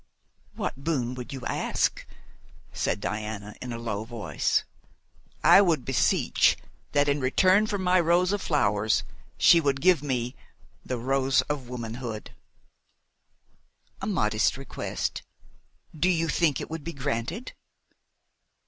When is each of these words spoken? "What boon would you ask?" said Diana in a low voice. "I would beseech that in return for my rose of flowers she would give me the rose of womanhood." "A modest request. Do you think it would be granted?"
"What 0.55 0.83
boon 0.83 1.13
would 1.13 1.31
you 1.31 1.45
ask?" 1.45 2.07
said 2.73 2.99
Diana 2.99 3.53
in 3.61 3.71
a 3.71 3.77
low 3.77 4.03
voice. 4.03 4.63
"I 5.43 5.61
would 5.61 5.85
beseech 5.85 6.57
that 6.93 7.07
in 7.07 7.21
return 7.21 7.67
for 7.67 7.77
my 7.77 7.99
rose 7.99 8.31
of 8.31 8.41
flowers 8.41 9.03
she 9.37 9.61
would 9.61 9.79
give 9.79 10.01
me 10.01 10.35
the 10.83 10.97
rose 10.97 11.43
of 11.43 11.69
womanhood." 11.69 12.33
"A 14.01 14.07
modest 14.07 14.57
request. 14.57 15.21
Do 15.95 16.09
you 16.09 16.27
think 16.29 16.59
it 16.59 16.71
would 16.71 16.83
be 16.83 16.93
granted?" 16.93 17.53